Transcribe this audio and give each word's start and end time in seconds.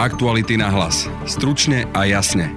Aktuality 0.00 0.56
na 0.56 0.72
hlas. 0.72 1.12
Stručne 1.28 1.84
a 1.92 2.08
jasne. 2.08 2.56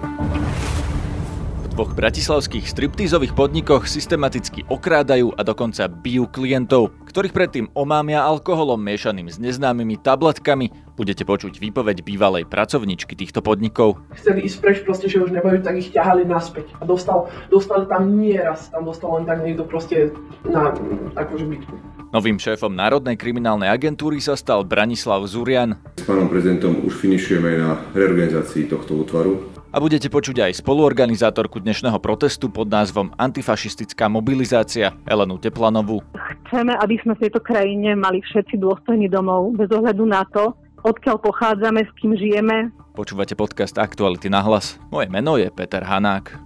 V 1.59 1.75
dvoch 1.75 1.91
bratislavských 1.91 2.63
striptízových 2.63 3.35
podnikoch 3.35 3.83
systematicky 3.83 4.63
okrádajú 4.71 5.35
a 5.35 5.43
dokonca 5.43 5.91
bijú 5.91 6.31
klientov, 6.31 6.95
ktorých 7.03 7.35
predtým 7.35 7.67
omámia 7.75 8.23
alkoholom 8.23 8.79
miešaným 8.79 9.27
s 9.27 9.43
neznámymi 9.43 9.99
tabletkami. 9.99 10.71
Budete 10.95 11.27
počuť 11.27 11.59
výpoveď 11.59 12.07
bývalej 12.07 12.47
pracovničky 12.47 13.11
týchto 13.11 13.43
podnikov. 13.43 13.99
Chceli 14.15 14.47
ísť 14.47 14.57
preč, 14.63 14.77
proste, 14.87 15.11
že 15.11 15.19
už 15.19 15.35
nemajú, 15.35 15.67
tak 15.67 15.75
ich 15.75 15.91
ťahali 15.91 16.23
naspäť. 16.23 16.71
A 16.79 16.87
dostal, 16.87 17.27
dostali 17.51 17.83
tam 17.91 18.23
nieraz, 18.23 18.71
tam 18.71 18.87
dostal 18.87 19.19
len 19.19 19.27
tak 19.27 19.43
niekto 19.43 19.67
proste 19.67 20.15
na 20.47 20.71
akože 21.19 21.43
bytku. 21.43 21.75
Novým 22.13 22.37
šéfom 22.37 22.69
Národnej 22.69 23.17
kriminálnej 23.17 23.73
agentúry 23.73 24.21
sa 24.21 24.37
stal 24.37 24.61
Branislav 24.61 25.25
Zurian. 25.25 25.81
S 25.97 26.05
pánom 26.05 26.29
prezidentom 26.29 26.85
už 26.85 27.01
finišujeme 27.01 27.57
na 27.57 27.81
reorganizácii 27.97 28.69
tohto 28.69 29.01
útvaru. 29.01 29.49
A 29.73 29.81
budete 29.81 30.13
počuť 30.13 30.45
aj 30.45 30.61
spoluorganizátorku 30.61 31.57
dnešného 31.57 31.97
protestu 31.97 32.53
pod 32.53 32.69
názvom 32.69 33.09
Antifašistická 33.17 34.13
mobilizácia 34.13 34.93
Elenu 35.09 35.41
Teplanovú. 35.41 36.05
Chceme, 36.45 36.77
aby 36.77 37.01
sme 37.01 37.17
v 37.17 37.25
tejto 37.25 37.41
krajine 37.41 37.97
mali 37.97 38.21
všetci 38.21 38.61
dôstojný 38.61 39.09
domov, 39.09 39.57
bez 39.57 39.73
ohľadu 39.73 40.05
na 40.05 40.21
to, 40.29 40.53
odkiaľ 40.85 41.17
pochádzame, 41.17 41.81
s 41.81 41.91
kým 41.97 42.13
žijeme. 42.13 42.69
Počúvate 42.93 43.33
podcast 43.33 43.81
Aktuality 43.81 44.29
na 44.29 44.45
hlas. 44.45 44.77
Moje 44.93 45.09
meno 45.09 45.41
je 45.41 45.49
Peter 45.49 45.81
Hanák. 45.81 46.37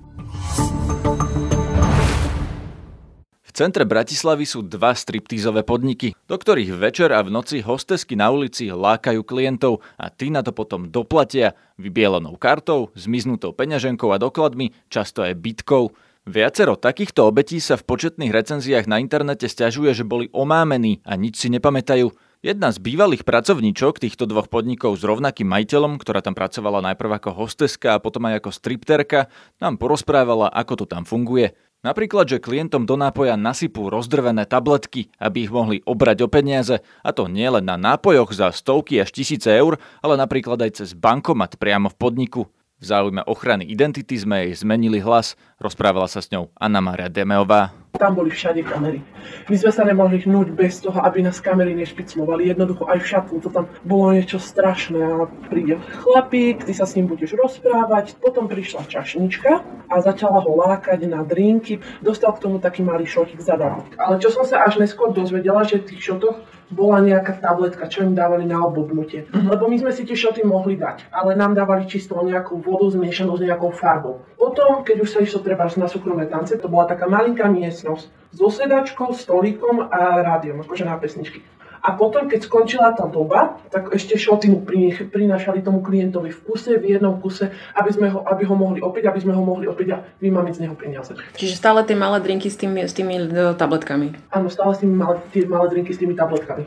Centre 3.58 3.90
Bratislavy 3.90 4.46
sú 4.46 4.62
dva 4.62 4.94
striptízové 4.94 5.66
podniky, 5.66 6.14
do 6.30 6.38
ktorých 6.38 6.78
večer 6.78 7.10
a 7.10 7.26
v 7.26 7.34
noci 7.34 7.66
hostesky 7.66 8.14
na 8.14 8.30
ulici 8.30 8.70
lákajú 8.70 9.26
klientov 9.26 9.82
a 9.98 10.14
tí 10.14 10.30
na 10.30 10.46
to 10.46 10.54
potom 10.54 10.94
doplatia 10.94 11.58
vybielenou 11.82 12.38
kartou, 12.38 12.94
zmiznutou 12.94 13.58
peňaženkou 13.58 14.14
a 14.14 14.22
dokladmi, 14.22 14.78
často 14.94 15.26
aj 15.26 15.42
bitkou. 15.42 15.90
Viacero 16.30 16.78
takýchto 16.78 17.26
obetí 17.26 17.58
sa 17.58 17.82
v 17.82 17.88
početných 17.90 18.30
recenziách 18.30 18.86
na 18.86 19.02
internete 19.02 19.50
stiažuje, 19.50 19.90
že 19.98 20.06
boli 20.06 20.30
omámení 20.38 21.02
a 21.02 21.18
nič 21.18 21.42
si 21.42 21.50
nepamätajú. 21.50 22.14
Jedna 22.46 22.70
z 22.70 22.78
bývalých 22.78 23.26
pracovníčok 23.26 23.98
týchto 23.98 24.30
dvoch 24.30 24.54
podnikov 24.54 24.94
s 24.94 25.02
rovnakým 25.02 25.50
majiteľom, 25.50 25.98
ktorá 25.98 26.22
tam 26.22 26.38
pracovala 26.38 26.86
najprv 26.94 27.18
ako 27.18 27.34
hosteska 27.34 27.98
a 27.98 28.02
potom 28.06 28.30
aj 28.30 28.38
ako 28.38 28.54
stripterka, 28.54 29.34
nám 29.58 29.82
porozprávala, 29.82 30.54
ako 30.54 30.86
to 30.86 30.86
tam 30.86 31.10
funguje. 31.10 31.58
Napríklad, 31.86 32.26
že 32.26 32.42
klientom 32.42 32.90
do 32.90 32.98
nápoja 32.98 33.38
nasypú 33.38 33.94
rozdrvené 33.94 34.50
tabletky, 34.50 35.14
aby 35.22 35.46
ich 35.46 35.52
mohli 35.54 35.86
obrať 35.86 36.26
o 36.26 36.28
peniaze, 36.28 36.82
a 37.06 37.10
to 37.14 37.30
nie 37.30 37.46
len 37.46 37.70
na 37.70 37.78
nápojoch 37.78 38.34
za 38.34 38.50
stovky 38.50 38.98
až 38.98 39.14
tisíce 39.14 39.46
eur, 39.46 39.78
ale 40.02 40.18
napríklad 40.18 40.58
aj 40.58 40.82
cez 40.82 40.98
bankomat 40.98 41.62
priamo 41.62 41.94
v 41.94 42.00
podniku. 42.02 42.42
V 42.78 42.84
záujme 42.86 43.26
ochrany 43.26 43.66
identity 43.66 44.18
sme 44.18 44.50
jej 44.50 44.54
zmenili 44.58 45.02
hlas, 45.02 45.34
rozprávala 45.58 46.06
sa 46.06 46.22
s 46.22 46.30
ňou 46.30 46.54
Anna 46.58 46.78
Mária 46.78 47.10
Demeová. 47.10 47.74
Tam 47.98 48.14
boli 48.14 48.30
všade 48.30 48.62
kamery. 48.62 49.02
My 49.50 49.56
sme 49.58 49.72
sa 49.74 49.82
nemohli 49.82 50.22
hnúť 50.22 50.54
bez 50.54 50.80
toho, 50.86 51.02
aby 51.02 51.26
nás 51.26 51.42
kamery 51.42 51.74
nešpiclovali. 51.74 52.46
Jednoducho 52.48 52.86
aj 52.86 53.00
v 53.02 53.10
šatku 53.10 53.34
to 53.42 53.50
tam 53.50 53.66
bolo 53.82 54.14
niečo 54.14 54.38
strašné. 54.38 55.02
A 55.02 55.26
príde 55.50 55.82
chlapík, 56.06 56.62
ty 56.62 56.74
sa 56.78 56.86
s 56.86 56.94
ním 56.94 57.10
budeš 57.10 57.34
rozprávať. 57.34 58.22
Potom 58.22 58.46
prišla 58.46 58.86
čašnička 58.86 59.52
a 59.90 59.96
začala 59.98 60.46
ho 60.46 60.52
lákať 60.62 61.10
na 61.10 61.26
drinky. 61.26 61.82
Dostal 62.06 62.38
k 62.38 62.46
tomu 62.46 62.62
taký 62.62 62.86
malý 62.86 63.10
šotik 63.10 63.42
zadarmo. 63.42 63.90
Ale 63.98 64.22
čo 64.22 64.30
som 64.30 64.46
sa 64.46 64.62
až 64.62 64.78
neskôr 64.78 65.10
dozvedela, 65.10 65.66
že 65.66 65.82
v 65.82 65.96
tých 65.96 66.14
šotoch 66.14 66.38
bola 66.68 67.00
nejaká 67.00 67.40
tabletka, 67.40 67.88
čo 67.88 68.04
im 68.04 68.12
dávali 68.12 68.44
na 68.44 68.60
obodnutie. 68.60 69.24
Uh-huh. 69.32 69.56
Lebo 69.56 69.72
my 69.72 69.80
sme 69.80 69.92
si 69.96 70.04
tie 70.04 70.20
šoty 70.20 70.44
mohli 70.44 70.76
dať, 70.76 71.08
ale 71.16 71.40
nám 71.40 71.56
dávali 71.56 71.88
čisto 71.88 72.20
nejakú 72.20 72.60
vodu 72.60 72.92
zmiešanú 72.92 73.40
s 73.40 73.46
nejakou 73.48 73.72
farbou. 73.72 74.28
Potom, 74.36 74.84
keď 74.84 74.98
už 75.00 75.10
sa 75.10 75.20
išlo 75.24 75.40
treba 75.40 75.64
na 75.80 75.88
súkromné 75.88 76.28
tance, 76.28 76.52
to 76.60 76.68
bola 76.68 76.84
taká 76.86 77.08
malinká 77.08 77.48
miestnosť 77.48 77.87
so 78.34 78.52
sedačkou, 78.52 79.16
stolíkom 79.16 79.88
a 79.88 80.20
rádiom, 80.26 80.60
akože 80.66 80.84
na 80.84 81.00
pesničky. 81.00 81.40
A 81.88 81.94
potom, 81.94 82.26
keď 82.26 82.44
skončila 82.44 82.92
tá 82.98 83.06
doba, 83.06 83.62
tak 83.70 83.94
ešte 83.94 84.18
šoty 84.18 84.50
mu 84.50 84.60
prinášali 85.08 85.62
tomu 85.62 85.86
klientovi 85.86 86.34
v 86.34 86.40
kuse, 86.44 86.76
v 86.82 86.98
jednom 86.98 87.22
kuse, 87.22 87.54
aby, 87.78 87.90
sme 87.94 88.08
ho, 88.10 88.26
aby 88.26 88.44
ho 88.44 88.56
mohli 88.58 88.82
opäť, 88.82 89.14
aby 89.14 89.22
sme 89.22 89.38
ho 89.38 89.44
mohli 89.46 89.70
opäť 89.70 89.88
a 89.94 89.98
vymamiť 90.18 90.54
z 90.58 90.62
neho 90.68 90.76
peniaze. 90.76 91.14
Čiže 91.38 91.56
stále 91.56 91.86
tie 91.86 91.94
malé 91.94 92.18
drinky 92.20 92.50
s 92.50 92.58
tými, 92.58 92.90
s 92.90 92.98
tými 92.98 93.30
e, 93.30 93.54
tabletkami? 93.54 94.18
Áno, 94.34 94.50
stále 94.50 94.74
s 94.74 94.82
tými 94.82 94.98
malé, 94.98 95.22
tie 95.30 95.46
malé 95.46 95.70
drinky 95.70 95.94
s 95.94 96.02
tými 96.02 96.18
tabletkami. 96.18 96.66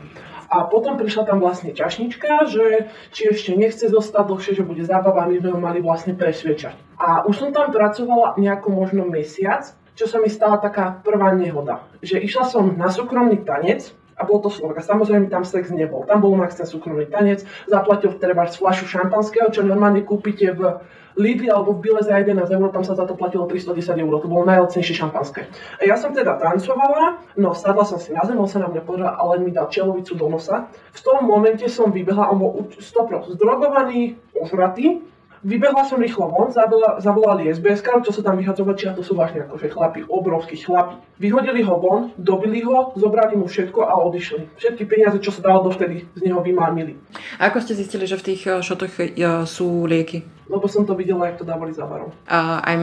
A 0.51 0.67
potom 0.67 0.99
prišla 0.99 1.23
tam 1.23 1.39
vlastne 1.39 1.71
čašnička, 1.71 2.51
že 2.51 2.91
či 3.15 3.31
ešte 3.31 3.55
nechce 3.55 3.87
zostať 3.87 4.27
dlhšie, 4.27 4.51
že 4.59 4.67
bude 4.67 4.83
zábava, 4.83 5.23
my 5.23 5.39
sme 5.39 5.55
ho 5.55 5.59
mali 5.63 5.79
vlastne 5.79 6.11
presvedčať. 6.11 6.75
A 6.99 7.23
už 7.23 7.39
som 7.39 7.49
tam 7.55 7.71
pracovala 7.71 8.35
nejako 8.35 8.67
možno 8.75 9.07
mesiac, 9.07 9.71
čo 10.01 10.09
sa 10.09 10.17
mi 10.17 10.33
stala 10.33 10.57
taká 10.57 10.97
prvá 11.05 11.29
nehoda. 11.37 11.85
Že 12.01 12.25
išla 12.25 12.49
som 12.49 12.73
na 12.73 12.89
súkromný 12.89 13.45
tanec, 13.45 13.93
a 14.17 14.25
bol 14.25 14.37
to 14.37 14.53
Slovak. 14.53 14.85
samozrejme 14.85 15.33
tam 15.33 15.41
sex 15.41 15.73
nebol. 15.73 16.05
Tam 16.05 16.21
bol 16.21 16.37
max 16.37 16.53
ten 16.53 16.69
súkromný 16.69 17.09
tanec, 17.09 17.41
zaplatil 17.65 18.13
treba 18.21 18.45
fľašu 18.45 18.85
šampanského, 18.85 19.49
čo 19.49 19.65
normálne 19.65 20.05
kúpite 20.05 20.53
v 20.53 20.77
Lidli 21.19 21.51
alebo 21.51 21.75
v 21.75 21.83
Bile 21.83 21.99
za 21.99 22.15
11 22.15 22.39
eur, 22.47 22.71
tam 22.71 22.87
sa 22.87 22.95
za 22.95 23.03
to 23.03 23.19
platilo 23.19 23.43
310 23.43 23.99
eur, 23.99 24.13
to 24.23 24.31
bolo 24.31 24.47
najlacnejšie 24.47 24.95
šampanské. 24.95 25.43
A 25.75 25.83
ja 25.83 25.99
som 25.99 26.15
teda 26.15 26.39
tancovala, 26.39 27.19
no 27.35 27.51
sadla 27.51 27.83
som 27.83 27.99
si 27.99 28.15
na 28.15 28.23
zem, 28.23 28.39
on 28.39 28.47
sa 28.47 28.63
na 28.63 28.71
mňa 28.71 28.81
pozrel, 28.87 29.11
ale 29.11 29.43
mi 29.43 29.51
dal 29.51 29.67
čelovicu 29.67 30.15
do 30.15 30.31
nosa. 30.31 30.71
V 30.95 31.01
tom 31.03 31.27
momente 31.27 31.67
som 31.67 31.91
vybehla, 31.91 32.31
on 32.31 32.37
bol 32.39 32.51
100% 32.79 33.35
zdrogovaný, 33.35 34.15
užratý, 34.39 35.03
Vybehla 35.41 35.89
som 35.89 35.97
rýchlo 35.97 36.29
von, 36.29 36.53
zavolali, 36.53 37.01
zavolali 37.01 37.43
SBS, 37.49 37.81
čo 37.81 38.13
sa 38.13 38.21
tam 38.21 38.37
vyhadzovať, 38.37 38.75
či 38.77 38.85
to 38.93 39.01
sú 39.01 39.17
vážne 39.17 39.49
akože 39.49 39.73
chlapi, 39.73 40.05
obrovskí 40.05 40.53
chlapi. 40.61 41.01
Vyhodili 41.17 41.65
ho 41.65 41.81
von, 41.81 42.13
dobili 42.13 42.61
ho, 42.61 42.93
zobrali 42.93 43.33
mu 43.33 43.49
všetko 43.49 43.81
a 43.81 43.97
odišli. 44.05 44.53
Všetky 44.61 44.85
peniaze, 44.85 45.17
čo 45.17 45.33
sa 45.33 45.41
dalo 45.41 45.65
dovtedy, 45.65 46.05
z 46.13 46.21
neho 46.21 46.45
vymárnili. 46.45 46.93
A 47.41 47.49
ako 47.49 47.57
ste 47.57 47.73
zistili, 47.73 48.05
že 48.05 48.21
v 48.21 48.25
tých 48.33 48.41
eh, 48.45 48.61
šotoch 48.61 48.93
eh, 49.01 49.17
sú 49.49 49.89
lieky? 49.89 50.21
Lebo 50.45 50.69
som 50.69 50.85
to 50.85 50.93
videla, 50.93 51.33
ako 51.33 51.41
to 51.41 51.45
dávali 51.49 51.73
za 51.73 51.89
barom. 51.89 52.13
A 52.29 52.61
aj 52.61 52.75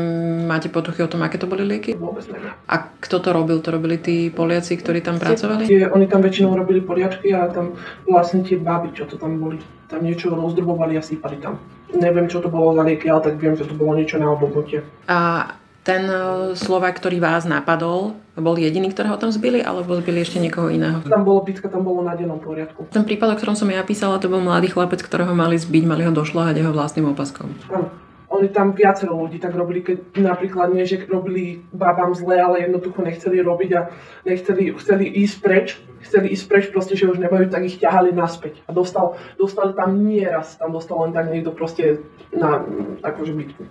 máte 0.51 0.67
potuchy 0.67 1.07
o 1.07 1.11
tom, 1.11 1.23
aké 1.23 1.39
to 1.39 1.47
boli 1.47 1.63
lieky? 1.63 1.95
Vôbec 1.95 2.27
neviem. 2.27 2.59
A 2.67 2.75
kto 2.99 3.23
to 3.23 3.31
robil? 3.31 3.63
To 3.63 3.71
robili 3.71 4.03
tí 4.03 4.35
Poliaci, 4.35 4.75
ktorí 4.75 4.99
tam 4.99 5.23
pracovali? 5.23 5.63
Tie, 5.69 5.87
oni 5.87 6.11
tam 6.11 6.27
väčšinou 6.27 6.59
robili 6.59 6.83
poliačky 6.83 7.31
a 7.31 7.47
tam 7.55 7.79
vlastne 8.09 8.43
tie 8.43 8.59
baby, 8.59 8.91
čo 8.97 9.07
to 9.07 9.15
tam 9.15 9.39
boli. 9.39 9.63
Tam 9.88 10.04
niečo 10.04 10.28
rozdrobovali 10.31 11.00
a 11.00 11.03
sypali 11.03 11.41
tam 11.41 11.56
neviem, 11.97 12.28
čo 12.28 12.44
to 12.44 12.53
bolo 12.53 12.76
za 12.76 12.84
lieky, 12.84 13.09
ale 13.09 13.25
tak 13.25 13.41
viem, 13.41 13.56
že 13.56 13.65
to 13.65 13.72
bolo 13.72 13.97
niečo 13.97 14.21
na 14.21 14.28
obobnutie. 14.28 14.84
A 15.09 15.50
ten 15.87 16.04
e, 16.04 16.53
Slovak, 16.53 17.00
ktorý 17.00 17.16
vás 17.16 17.49
napadol, 17.49 18.12
bol 18.37 18.60
jediný, 18.60 18.93
ktorého 18.93 19.16
tam 19.16 19.32
zbili, 19.32 19.65
alebo 19.65 19.97
zbili 19.97 20.21
ešte 20.21 20.37
niekoho 20.37 20.69
iného? 20.69 21.00
Tam 21.09 21.25
bolo 21.25 21.41
bitka, 21.41 21.72
tam 21.72 21.88
bolo 21.88 22.04
na 22.04 22.12
dennom 22.12 22.37
poriadku. 22.37 22.93
Ten 22.93 23.09
prípad, 23.09 23.32
o 23.32 23.38
ktorom 23.41 23.56
som 23.56 23.72
ja 23.72 23.81
písala, 23.81 24.21
to 24.21 24.28
bol 24.28 24.44
mladý 24.44 24.69
chlapec, 24.69 25.00
ktorého 25.00 25.32
mali 25.32 25.56
zbiť, 25.56 25.84
mali 25.88 26.05
ho 26.05 26.12
došľahať 26.12 26.60
jeho 26.60 26.72
vlastným 26.76 27.09
opaskom. 27.09 27.49
Áno. 27.72 27.88
Oni 28.38 28.54
tam 28.54 28.71
viacero 28.71 29.19
ľudí 29.19 29.43
tak 29.43 29.50
robili, 29.59 29.82
keď 29.82 30.15
napríklad 30.22 30.71
nie, 30.71 30.87
že 30.87 31.03
robili 31.10 31.66
babám 31.75 32.15
zle, 32.15 32.38
ale 32.38 32.62
jednoducho 32.62 33.03
nechceli 33.03 33.43
robiť 33.43 33.71
a 33.75 33.91
nechceli, 34.22 34.71
chceli 34.78 35.04
ísť 35.10 35.37
preč, 35.43 35.66
chceli 36.06 36.31
ísť 36.31 36.44
preč 36.47 36.65
proste, 36.71 36.94
že 36.94 37.10
už 37.10 37.19
nemajú, 37.19 37.50
tak 37.50 37.66
ich 37.66 37.82
ťahali 37.82 38.15
naspäť. 38.15 38.62
A 38.65 38.72
dostal, 38.72 39.19
dostali 39.34 39.75
tam 39.75 40.06
nieraz, 40.06 40.54
tam 40.54 40.71
dostal 40.71 41.03
len 41.03 41.10
tak 41.10 41.34
niekto 41.34 41.50
proste 41.50 42.06
na 42.31 42.62
akože 43.03 43.34
bytku. 43.34 43.62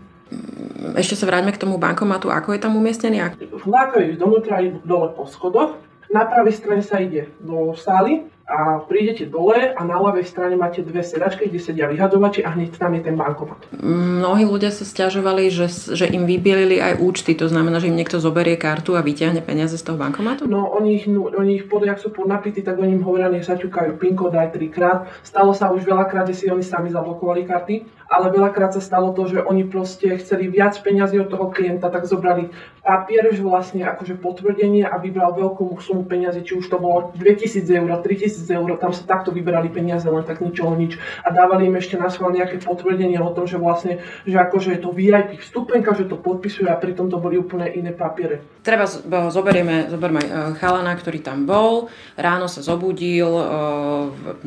Ešte 1.00 1.16
sa 1.16 1.32
vráťme 1.32 1.56
k 1.56 1.64
tomu 1.64 1.80
bankomatu, 1.80 2.28
ako 2.28 2.52
je 2.52 2.60
tam 2.60 2.76
umiestnený? 2.76 3.40
Vlákajú 3.64 4.04
ísť 4.12 4.20
donútra, 4.20 4.60
idú 4.60 4.84
dole 4.84 5.16
po 5.16 5.24
schodoch, 5.24 5.80
na 6.12 6.28
pravej 6.28 6.60
strane 6.60 6.84
sa 6.84 7.00
ide 7.00 7.32
do 7.40 7.72
sály, 7.76 8.28
a 8.48 8.80
prídete 8.80 9.28
dole 9.28 9.76
a 9.76 9.82
na 9.84 10.00
ľavej 10.00 10.24
strane 10.24 10.56
máte 10.56 10.80
dve 10.80 11.04
sedačky, 11.04 11.52
kde 11.52 11.60
sedia 11.60 11.92
vyhadovači 11.92 12.48
a 12.48 12.56
hneď 12.56 12.80
tam 12.80 12.96
je 12.96 13.04
ten 13.04 13.20
bankomat. 13.20 13.60
Mnohí 13.84 14.48
ľudia 14.48 14.72
sa 14.72 14.88
stiažovali, 14.88 15.52
že, 15.52 15.68
že 15.68 16.08
im 16.08 16.24
vybielili 16.24 16.80
aj 16.80 17.04
účty, 17.04 17.36
to 17.36 17.52
znamená, 17.52 17.84
že 17.84 17.92
im 17.92 18.00
niekto 18.00 18.24
zoberie 18.24 18.56
kartu 18.56 18.96
a 18.96 19.04
vyťahne 19.04 19.44
peniaze 19.44 19.76
z 19.76 19.84
toho 19.84 20.00
bankomatu? 20.00 20.48
No 20.48 20.72
oni 20.72 20.96
ich, 20.96 21.12
no, 21.12 21.28
oni 21.28 21.60
ich 21.60 21.68
pod, 21.68 21.84
jak 21.84 22.00
sú 22.00 22.08
pod 22.08 22.32
napity, 22.32 22.64
tak 22.64 22.80
oni 22.80 22.96
im 22.96 23.04
hovoria, 23.04 23.28
nech 23.28 23.44
zaťukajú 23.44 24.00
PIN 24.00 24.16
kód 24.16 24.32
aj 24.32 24.56
trikrát. 24.56 25.12
Stalo 25.28 25.52
sa 25.52 25.68
už 25.76 25.84
veľakrát, 25.84 26.32
že 26.32 26.40
si 26.40 26.46
oni 26.48 26.64
sami 26.64 26.88
zablokovali 26.88 27.44
karty, 27.44 27.97
ale 28.08 28.32
veľakrát 28.32 28.72
sa 28.72 28.80
stalo 28.80 29.12
to, 29.12 29.28
že 29.28 29.44
oni 29.44 29.68
proste 29.68 30.16
chceli 30.24 30.48
viac 30.48 30.80
peniazy 30.80 31.20
od 31.20 31.28
toho 31.28 31.52
klienta, 31.52 31.92
tak 31.92 32.08
zobrali 32.08 32.50
papier, 32.80 33.28
že 33.36 33.44
vlastne 33.44 33.84
akože 33.84 34.16
potvrdenie 34.24 34.88
a 34.88 34.96
vybral 34.96 35.36
veľkú 35.36 35.76
sumu 35.84 36.08
peniazy, 36.08 36.48
či 36.48 36.56
už 36.56 36.72
to 36.72 36.80
bolo 36.80 37.12
2000 37.20 37.68
eur, 37.68 37.90
3000 38.00 38.38
tisíc 38.38 38.48
eur, 38.54 38.78
tam 38.78 38.94
sa 38.94 39.04
takto 39.04 39.34
vyberali 39.34 39.74
peniaze, 39.74 40.06
len 40.06 40.22
tak 40.22 40.40
ničoho 40.40 40.78
nič. 40.78 41.00
A 41.26 41.34
dávali 41.34 41.66
im 41.66 41.76
ešte 41.76 41.98
na 41.98 42.08
schvál 42.14 42.38
nejaké 42.38 42.62
potvrdenie 42.62 43.18
o 43.18 43.34
tom, 43.34 43.50
že 43.50 43.58
vlastne, 43.58 44.04
že 44.24 44.38
akože 44.38 44.78
je 44.78 44.80
to 44.86 44.94
VIP 44.94 45.42
vstupenka, 45.42 45.98
že 45.98 46.06
to 46.06 46.16
podpisuje 46.16 46.70
a 46.70 46.78
pritom 46.78 47.10
to 47.10 47.18
boli 47.18 47.42
úplne 47.42 47.66
iné 47.74 47.92
papiere. 47.92 48.46
Treba 48.62 48.86
zoberieme, 49.32 49.90
zoberme 49.90 50.22
e, 50.22 50.30
chalana, 50.62 50.94
ktorý 50.94 51.20
tam 51.26 51.50
bol, 51.50 51.90
ráno 52.14 52.46
sa 52.46 52.62
zobudil 52.62 53.32
e, 53.32 53.44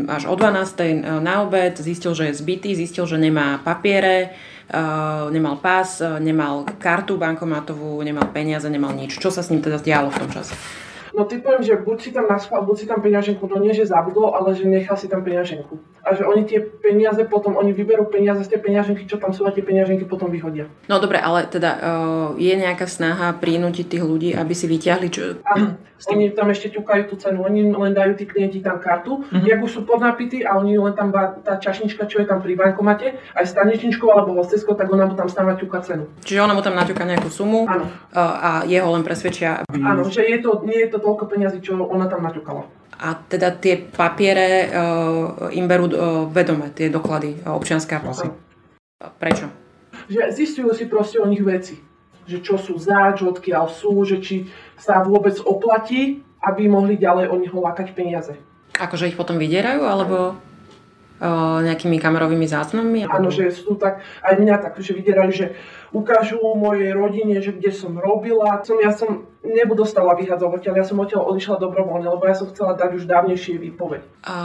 až 0.07 0.31
o 0.31 0.35
12. 0.37 1.25
na 1.25 1.43
obed, 1.43 1.75
zistil, 1.81 2.15
že 2.15 2.31
je 2.31 2.39
zbytý, 2.39 2.77
zistil, 2.79 3.09
že 3.09 3.19
nemá 3.19 3.50
papiere, 3.59 4.31
nemal 5.35 5.59
pás, 5.59 5.99
nemal 6.23 6.63
kartu 6.79 7.19
bankomatovú, 7.19 7.99
nemal 8.07 8.31
peniaze, 8.31 8.71
nemal 8.71 8.95
nič. 8.95 9.19
Čo 9.19 9.35
sa 9.35 9.43
s 9.43 9.51
ním 9.51 9.59
teda 9.59 9.83
dialo 9.83 10.15
v 10.15 10.19
tom 10.23 10.31
čase? 10.31 10.55
No 11.11 11.27
typujem, 11.27 11.63
že 11.63 11.75
buď 11.77 11.97
si 11.99 12.11
tam 12.15 12.31
naschval, 12.31 12.63
buď 12.63 12.77
si 12.79 12.87
tam 12.87 13.03
peňaženku, 13.03 13.43
no 13.51 13.59
nie, 13.59 13.75
že 13.75 13.91
zabudol, 13.91 14.31
ale 14.31 14.55
že 14.55 14.67
nechal 14.67 14.95
si 14.95 15.11
tam 15.11 15.27
peňaženku. 15.27 15.79
A 16.07 16.15
že 16.15 16.25
oni 16.25 16.47
tie 16.47 16.63
peniaze 16.63 17.21
potom, 17.27 17.59
oni 17.59 17.75
vyberú 17.75 18.09
peniaze 18.09 18.47
z 18.47 18.57
tej 18.57 18.61
peňaženky, 18.63 19.05
čo 19.05 19.19
tam 19.19 19.35
sú 19.35 19.45
a 19.45 19.53
tie 19.53 19.61
peňaženky 19.61 20.07
potom 20.07 20.31
vyhodia. 20.31 20.71
No 20.87 21.03
dobre, 21.03 21.19
ale 21.19 21.51
teda 21.51 21.71
uh, 21.77 21.81
je 22.39 22.55
nejaká 22.55 22.87
snaha 22.87 23.35
prinútiť 23.37 23.87
tých 23.99 24.05
ľudí, 24.07 24.31
aby 24.33 24.55
si 24.55 24.71
vyťahli 24.71 25.09
čo... 25.11 25.43
Áno, 25.45 25.77
oni 26.09 26.33
tam 26.33 26.49
ešte 26.49 26.73
ťukajú 26.73 27.03
tú 27.13 27.15
cenu, 27.21 27.45
oni 27.45 27.69
len 27.77 27.93
dajú 27.93 28.17
tí 28.17 28.25
klienti 28.25 28.65
tam 28.65 28.81
kartu, 28.81 29.21
uh-huh. 29.21 29.45
jak 29.45 29.61
už 29.61 29.69
sú 29.69 29.81
podnapití 29.85 30.41
a 30.41 30.57
oni 30.57 30.81
len 30.81 30.97
tam 30.97 31.13
tá 31.13 31.61
čašnička, 31.61 32.09
čo 32.09 32.25
je 32.25 32.27
tam 32.31 32.41
pri 32.41 32.57
bankomate, 32.57 33.21
aj 33.37 33.45
stanečničkou 33.45 34.09
alebo 34.09 34.33
hosteskou, 34.41 34.73
tak 34.73 34.89
ona 34.89 35.05
mu 35.05 35.13
tam 35.13 35.29
stáva 35.29 35.61
ťuka 35.61 35.85
cenu. 35.85 36.09
Čiže 36.25 36.41
ona 36.41 36.57
mu 36.57 36.65
tam 36.65 36.73
naťuka 36.73 37.05
nejakú 37.05 37.29
sumu 37.29 37.69
Áno. 37.69 37.85
Uh, 38.17 38.17
a 38.17 38.51
jeho 38.65 38.89
len 38.89 39.05
presvedčia. 39.05 39.69
Áno, 39.69 40.09
že 40.09 40.25
je 40.25 40.41
to, 40.41 40.65
nie 40.65 40.81
je 40.81 40.89
to 40.89 40.99
toľko 41.01 41.25
peniazy, 41.27 41.65
čo 41.65 41.81
ona 41.81 42.07
tam 42.07 42.23
naťukala. 42.23 42.69
A 43.01 43.17
teda 43.17 43.57
tie 43.57 43.81
papiere 43.81 44.69
uh, 44.69 45.49
im 45.51 45.65
berú 45.65 45.89
uh, 45.89 45.95
vedome, 46.29 46.69
tie 46.77 46.93
doklady 46.93 47.41
uh, 47.43 47.57
občianské 47.57 47.97
a 47.97 48.05
pasy. 48.05 48.29
Prečo? 49.01 49.49
Že 50.13 50.37
zistujú 50.37 50.71
si 50.77 50.85
proste 50.85 51.17
o 51.17 51.25
nich 51.25 51.41
veci. 51.41 51.81
Že 52.29 52.39
čo 52.45 52.55
sú 52.61 52.77
zač, 52.77 53.25
odkiaľ 53.25 53.73
sú, 53.73 54.05
že 54.05 54.21
či 54.21 54.53
sa 54.77 55.01
vôbec 55.01 55.41
oplatí, 55.41 56.21
aby 56.45 56.69
mohli 56.69 57.01
ďalej 57.01 57.33
o 57.33 57.37
nich 57.41 57.53
lákať 57.53 57.97
peniaze. 57.97 58.37
Akože 58.77 59.09
ich 59.09 59.17
potom 59.17 59.41
vydierajú, 59.41 59.81
alebo 59.85 60.37
nejakými 61.65 62.01
kamerovými 62.01 62.49
záznammi? 62.49 63.05
Áno, 63.05 63.29
že 63.29 63.53
sú 63.53 63.77
tak, 63.77 64.01
aj 64.25 64.35
mňa 64.41 64.57
tak, 64.57 64.81
že 64.81 64.97
vydierali, 64.97 65.33
že 65.33 65.53
ukážu 65.93 66.41
mojej 66.57 66.97
rodine, 66.97 67.45
že 67.45 67.53
kde 67.53 67.71
som 67.77 67.93
robila. 68.01 68.65
Som, 68.65 68.81
ja 68.81 68.89
som 68.93 69.29
nebudostala 69.45 70.17
vyhádzať 70.17 70.49
odtiaľ, 70.49 70.75
ja 70.81 70.87
som 70.89 70.97
odtiaľ 70.97 71.29
odišla 71.29 71.61
dobrovoľne, 71.61 72.09
lebo 72.09 72.25
ja 72.25 72.33
som 72.33 72.49
chcela 72.49 72.73
dať 72.73 72.97
už 72.97 73.05
dávnejšie 73.05 73.61
výpoveď. 73.61 74.01
A 74.25 74.37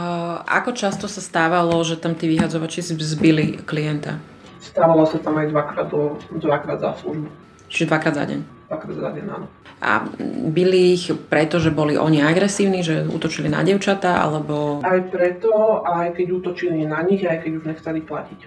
ako 0.44 0.76
často 0.76 1.08
sa 1.08 1.24
stávalo, 1.24 1.80
že 1.80 1.96
tam 1.96 2.12
tí 2.12 2.28
vyhadzovači 2.28 2.84
zbili 2.84 3.60
klienta? 3.64 4.20
Stávalo 4.60 5.08
sa 5.08 5.16
tam 5.16 5.40
aj 5.40 5.48
dvakrát, 5.48 5.88
do, 5.88 6.20
dvakrát 6.36 6.80
za 6.80 6.92
službu. 7.00 7.28
Čiže 7.72 7.88
dvakrát 7.88 8.14
za 8.20 8.24
deň? 8.28 8.55
Dvakrát 8.66 8.98
za 8.98 9.10
deň, 9.14 9.26
áno. 9.30 9.46
A 9.78 10.02
byli 10.50 10.98
ich 10.98 11.12
preto, 11.30 11.62
že 11.62 11.70
boli 11.70 11.94
oni 11.94 12.18
agresívni, 12.18 12.82
že 12.82 13.06
útočili 13.06 13.46
na 13.46 13.62
devčatá, 13.62 14.18
alebo... 14.24 14.82
Aj 14.82 14.98
preto, 15.06 15.84
aj 15.86 16.18
keď 16.18 16.26
útočili 16.34 16.82
na 16.82 17.04
nich, 17.06 17.22
aj 17.22 17.46
keď 17.46 17.52
už 17.62 17.64
nechceli 17.70 18.00
platiť. 18.02 18.40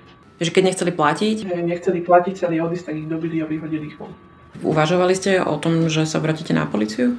Že 0.44 0.52
keď 0.52 0.64
nechceli 0.64 0.92
platiť? 0.92 1.38
Nechceli 1.64 2.00
platiť, 2.04 2.34
chceli 2.36 2.56
odísť, 2.60 2.86
tak 2.92 2.96
ich 3.00 3.08
dobili 3.08 3.40
a 3.40 3.48
vyhodili 3.48 3.92
ich 3.92 3.96
von. 3.96 4.12
Uvažovali 4.60 5.16
ste 5.16 5.40
o 5.40 5.56
tom, 5.56 5.88
že 5.88 6.04
sa 6.04 6.20
obratíte 6.20 6.52
na 6.52 6.68
policiu? 6.68 7.16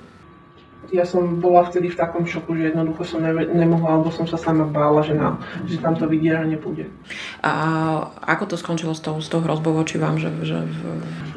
Ja 0.90 1.06
som 1.06 1.38
bola 1.38 1.66
vtedy 1.66 1.90
v 1.90 1.98
takom 1.98 2.26
šoku, 2.26 2.54
že 2.58 2.70
jednoducho 2.70 3.02
som 3.06 3.22
ne, 3.22 3.32
nemohla, 3.32 3.98
alebo 3.98 4.10
som 4.10 4.26
sa 4.26 4.36
sama 4.36 4.66
bála, 4.66 5.06
že, 5.06 5.14
na, 5.14 5.38
že 5.64 5.78
tam 5.78 5.94
to 5.94 6.10
vydieranie 6.10 6.58
bude. 6.58 6.90
A 7.42 7.52
ako 8.26 8.54
to 8.54 8.56
skončilo 8.58 8.92
s 8.94 9.00
tou, 9.00 9.18
s 9.22 9.30
tou 9.30 9.40
hrozbou 9.40 9.72
voči 9.74 9.96
vám? 9.96 10.18
Že, 10.18 10.30
že... 10.42 10.56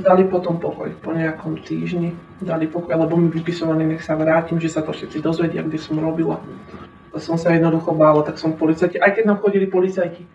Dali 0.02 0.26
potom 0.26 0.58
pokoj, 0.58 0.90
po 1.00 1.14
nejakom 1.14 1.62
týždni 1.62 2.18
dali 2.44 2.68
pokoj, 2.68 2.98
lebo 2.98 3.16
mi 3.16 3.32
vypisovali, 3.32 3.88
nech 3.88 4.04
sa 4.04 4.20
vrátim, 4.20 4.60
že 4.60 4.74
sa 4.74 4.84
to 4.84 4.92
všetci 4.92 5.24
dozvedia, 5.24 5.64
kde 5.64 5.80
som 5.80 5.96
robila. 5.96 6.44
Som 7.16 7.38
sa 7.38 7.54
jednoducho 7.54 7.94
bála, 7.94 8.26
tak 8.26 8.42
som 8.42 8.58
policajti, 8.58 8.98
aj 9.00 9.22
keď 9.22 9.24
nám 9.30 9.38
chodili 9.40 9.70
policajti, 9.70 10.26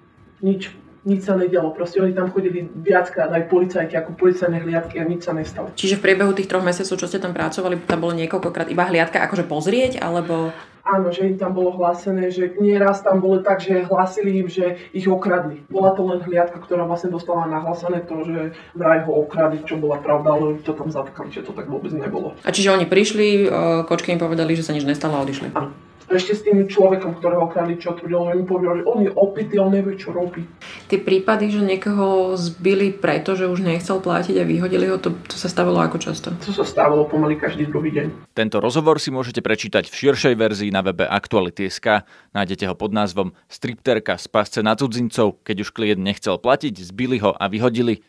nič 0.40 0.70
nič 1.08 1.24
sa 1.24 1.32
nedialo. 1.32 1.72
Proste 1.72 2.04
oni 2.04 2.12
tam 2.12 2.28
chodili 2.28 2.68
viackrát 2.68 3.32
aj 3.32 3.48
policajti 3.48 3.96
ako 3.96 4.12
policajné 4.20 4.60
hliadky 4.60 5.00
a 5.00 5.08
nič 5.08 5.24
sa 5.24 5.32
nestalo. 5.32 5.72
Čiže 5.72 5.96
v 5.96 6.04
priebehu 6.04 6.36
tých 6.36 6.52
troch 6.52 6.60
mesiacov, 6.60 7.00
čo 7.00 7.08
ste 7.08 7.16
tam 7.16 7.32
pracovali, 7.32 7.80
tam 7.88 8.04
bolo 8.04 8.12
niekoľkokrát 8.20 8.68
iba 8.68 8.84
hliadka 8.84 9.24
akože 9.24 9.48
pozrieť, 9.48 10.04
alebo... 10.04 10.52
Áno, 10.88 11.12
že 11.12 11.28
im 11.28 11.36
tam 11.36 11.52
bolo 11.52 11.76
hlásené, 11.76 12.32
že 12.32 12.56
nieraz 12.56 13.04
tam 13.04 13.20
bolo 13.20 13.44
tak, 13.44 13.60
že 13.60 13.84
hlásili 13.84 14.40
im, 14.40 14.48
že 14.48 14.80
ich 14.96 15.04
okradli. 15.04 15.60
Bola 15.68 15.92
to 15.92 16.00
len 16.00 16.24
hliadka, 16.24 16.64
ktorá 16.64 16.88
vlastne 16.88 17.12
dostala 17.12 17.44
nahlásené 17.44 18.08
to, 18.08 18.24
že 18.24 18.56
vraj 18.72 19.04
ho 19.04 19.12
okradli, 19.20 19.60
čo 19.68 19.76
bola 19.76 20.00
pravda, 20.00 20.32
ale 20.32 20.64
to 20.64 20.72
tam 20.72 20.88
zatkali, 20.88 21.28
že 21.28 21.44
to 21.44 21.52
tak 21.52 21.68
vôbec 21.68 21.92
nebolo. 21.92 22.32
A 22.40 22.48
čiže 22.48 22.72
oni 22.72 22.88
prišli, 22.88 23.52
kočky 23.84 24.16
im 24.16 24.20
povedali, 24.20 24.56
že 24.56 24.64
sa 24.64 24.72
nič 24.72 24.88
nestalo 24.88 25.20
a 25.20 25.24
odišli? 25.28 25.52
Áno 25.52 25.87
ešte 26.08 26.32
s 26.32 26.40
tým 26.40 26.64
človekom, 26.64 27.20
ktorého 27.20 27.44
okradli, 27.44 27.76
čo 27.76 27.92
tvrdil, 27.92 28.32
on 28.32 28.48
povedal, 28.48 28.80
že 28.80 28.84
on 28.88 28.98
je 29.04 29.12
opitý, 29.12 29.60
on 29.60 29.72
nevie, 29.72 30.00
čo 30.00 30.16
robí. 30.16 30.40
Tie 30.88 30.96
prípady, 30.96 31.52
že 31.52 31.60
niekoho 31.60 32.32
zbili 32.40 32.96
preto, 32.96 33.36
že 33.36 33.44
už 33.44 33.60
nechcel 33.60 34.00
platiť 34.00 34.40
a 34.40 34.48
vyhodili 34.48 34.88
ho, 34.88 34.96
to, 34.96 35.12
to 35.28 35.36
sa 35.36 35.52
stávalo 35.52 35.84
ako 35.84 36.00
často? 36.00 36.32
To 36.32 36.52
sa 36.56 36.64
stávalo 36.64 37.04
pomaly 37.04 37.36
každý 37.36 37.68
druhý 37.68 37.92
deň. 37.92 38.32
Tento 38.32 38.56
rozhovor 38.58 38.96
si 38.96 39.12
môžete 39.12 39.44
prečítať 39.44 39.92
v 39.92 39.94
širšej 39.94 40.34
verzii 40.34 40.70
na 40.72 40.80
webe 40.80 41.04
Aktuality.sk. 41.04 42.08
Nájdete 42.32 42.64
ho 42.64 42.74
pod 42.74 42.96
názvom 42.96 43.36
Stripterka 43.52 44.16
z 44.16 44.26
pasce 44.32 44.60
na 44.64 44.72
cudzincov, 44.72 45.44
keď 45.44 45.68
už 45.68 45.76
klient 45.76 46.00
nechcel 46.00 46.40
platiť, 46.40 46.88
zbili 46.88 47.20
ho 47.20 47.36
a 47.36 47.44
vyhodili. 47.52 48.00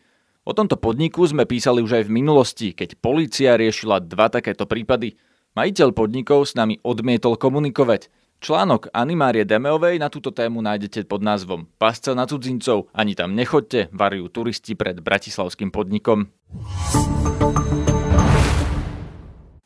O 0.48 0.56
tomto 0.56 0.80
podniku 0.80 1.20
sme 1.28 1.44
písali 1.44 1.84
už 1.84 2.00
aj 2.00 2.04
v 2.08 2.14
minulosti, 2.16 2.68
keď 2.72 2.96
polícia 2.96 3.60
riešila 3.60 4.00
dva 4.00 4.32
takéto 4.32 4.64
prípady– 4.64 5.14
Majiteľ 5.50 5.90
podnikov 5.90 6.46
s 6.46 6.54
nami 6.54 6.78
odmietol 6.86 7.34
komunikovať. 7.34 8.06
Článok 8.38 8.94
Animárie 8.94 9.42
Demeovej 9.42 9.98
na 9.98 10.06
túto 10.06 10.30
tému 10.30 10.62
nájdete 10.62 11.10
pod 11.10 11.26
názvom 11.26 11.66
Pasca 11.74 12.14
na 12.14 12.22
cudzincov. 12.22 12.86
Ani 12.94 13.18
tam 13.18 13.34
nechoďte, 13.34 13.90
varujú 13.90 14.30
turisti 14.30 14.78
pred 14.78 15.02
bratislavským 15.02 15.74
podnikom. 15.74 16.30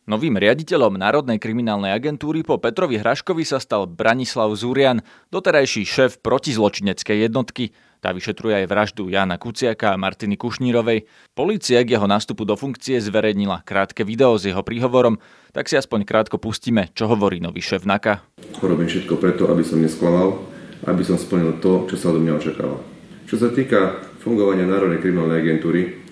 Novým 0.05 0.37
riaditeľom 0.37 1.01
Národnej 1.01 1.41
kriminálnej 1.41 1.89
agentúry 1.89 2.45
po 2.45 2.61
Petrovi 2.61 3.01
Hraškovi 3.01 3.41
sa 3.41 3.57
stal 3.57 3.89
Branislav 3.89 4.53
Zúrian, 4.53 5.01
doterajší 5.33 5.89
šéf 5.89 6.21
protizločineckej 6.21 7.25
jednotky. 7.25 7.73
Tá 8.05 8.13
vyšetruje 8.13 8.53
aj 8.53 8.67
vraždu 8.69 9.09
Jana 9.09 9.41
Kuciaka 9.41 9.97
a 9.97 10.01
Martiny 10.01 10.37
Kušnírovej. 10.37 11.09
Polícia 11.33 11.81
k 11.81 11.97
jeho 11.97 12.05
nástupu 12.05 12.45
do 12.45 12.53
funkcie 12.53 13.01
zverejnila 13.01 13.65
krátke 13.65 14.05
video 14.05 14.37
s 14.37 14.45
jeho 14.45 14.61
príhovorom, 14.61 15.17
tak 15.57 15.73
si 15.73 15.81
aspoň 15.81 16.05
krátko 16.05 16.37
pustíme, 16.37 16.93
čo 16.93 17.09
hovorí 17.09 17.41
nový 17.41 17.65
šéf 17.65 17.89
NAKA. 17.89 18.21
Robím 18.61 18.85
všetko 18.85 19.17
preto, 19.17 19.49
aby 19.49 19.65
som 19.65 19.81
nesklamal, 19.81 20.37
aby 20.85 21.01
som 21.01 21.17
splnil 21.17 21.65
to, 21.65 21.89
čo 21.89 21.97
sa 21.97 22.13
od 22.13 22.21
mňa 22.21 22.45
očakáva. 22.45 22.77
Čo 23.25 23.41
sa 23.41 23.49
týka 23.49 24.05
fungovania 24.21 24.69
Národnej 24.69 25.01
kriminálnej 25.01 25.41
agentúry, 25.41 26.05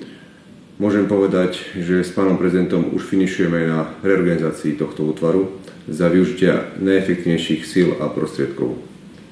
môžem 0.83 1.07
povedať, 1.07 1.79
že 1.79 2.03
s 2.03 2.11
pánom 2.11 2.35
prezidentom 2.35 2.91
už 2.91 3.07
finišujeme 3.07 3.71
na 3.71 3.95
reorganizácii 4.03 4.75
tohto 4.75 5.07
útvaru 5.15 5.55
za 5.87 6.11
využitia 6.11 6.75
najefektívnejších 6.83 7.62
síl 7.62 7.95
a 8.03 8.11
prostriedkov. 8.11 8.83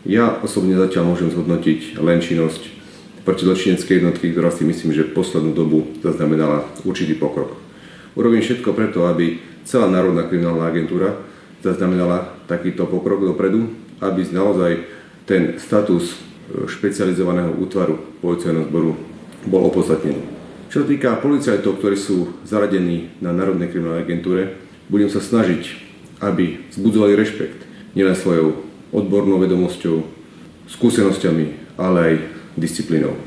Ja 0.07 0.39
osobne 0.47 0.79
zatiaľ 0.79 1.11
môžem 1.11 1.35
zhodnotiť 1.35 1.99
len 1.99 2.23
činnosť 2.23 2.71
protizločineckej 3.27 3.99
jednotky, 3.99 4.31
ktorá 4.31 4.55
si 4.55 4.63
myslím, 4.63 4.95
že 4.95 5.11
poslednú 5.11 5.51
dobu 5.51 5.91
zaznamenala 6.07 6.71
určitý 6.87 7.19
pokrok. 7.19 7.59
Urobím 8.15 8.47
všetko 8.47 8.71
preto, 8.71 9.11
aby 9.11 9.43
celá 9.67 9.91
Národná 9.91 10.31
kriminálna 10.31 10.71
agentúra 10.71 11.19
zaznamenala 11.67 12.31
takýto 12.47 12.87
pokrok 12.87 13.27
dopredu, 13.27 13.75
aby 13.99 14.23
naozaj 14.31 14.87
ten 15.27 15.59
status 15.59 16.15
špecializovaného 16.71 17.59
útvaru 17.59 18.23
policajného 18.23 18.67
zboru 18.71 18.93
bol 19.47 19.67
opodstatnený. 19.69 20.40
Čo 20.71 20.87
sa 20.87 20.95
týka 20.95 21.19
policajtov, 21.19 21.83
ktorí 21.83 21.99
sú 21.99 22.31
zaradení 22.47 23.11
na 23.19 23.35
Národnej 23.35 23.75
kriminálnej 23.75 24.07
agentúre, 24.07 24.55
budem 24.87 25.11
sa 25.11 25.19
snažiť, 25.19 25.67
aby 26.23 26.63
vzbudzovali 26.71 27.19
rešpekt 27.19 27.67
nielen 27.99 28.15
svojou 28.15 28.55
odbornou 28.95 29.43
vedomosťou, 29.43 29.99
skúsenosťami, 30.71 31.75
ale 31.75 31.99
aj 31.99 32.15
disciplínou. 32.55 33.19